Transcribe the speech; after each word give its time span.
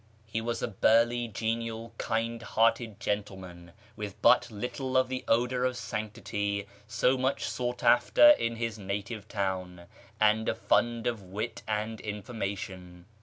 He 0.25 0.41
was 0.41 0.63
a 0.63 0.67
burly, 0.67 1.27
genial, 1.27 1.93
KIRMAn 1.99 2.39
society 2.39 2.85
437 2.95 2.95
kind 2.97 2.97
hearted 2.97 2.99
gentleman, 2.99 3.71
with 3.95 4.21
but 4.23 4.49
little 4.49 4.97
of 4.97 5.09
the 5.09 5.23
odour 5.27 5.63
of 5.63 5.77
sanctity 5.77 6.65
so 6.87 7.19
much 7.19 7.43
sought 7.45 7.83
after 7.83 8.31
in 8.31 8.55
his 8.55 8.79
native 8.79 9.27
town, 9.27 9.85
and 10.19 10.49
a 10.49 10.55
fund 10.55 11.05
of 11.05 11.21
wit 11.21 11.61
and 11.67 11.99
information. 12.01 13.05